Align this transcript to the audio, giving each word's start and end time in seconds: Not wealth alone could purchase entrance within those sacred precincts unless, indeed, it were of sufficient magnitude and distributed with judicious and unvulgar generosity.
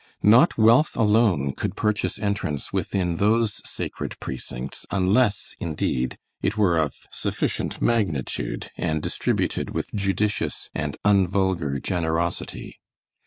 Not 0.23 0.57
wealth 0.57 0.97
alone 0.97 1.51
could 1.51 1.75
purchase 1.75 2.17
entrance 2.17 2.73
within 2.73 3.17
those 3.17 3.61
sacred 3.69 4.19
precincts 4.19 4.83
unless, 4.89 5.53
indeed, 5.59 6.17
it 6.41 6.57
were 6.57 6.79
of 6.79 6.95
sufficient 7.11 7.79
magnitude 7.83 8.71
and 8.79 8.99
distributed 9.03 9.75
with 9.75 9.93
judicious 9.93 10.71
and 10.73 10.97
unvulgar 11.05 11.77
generosity. 11.79 12.79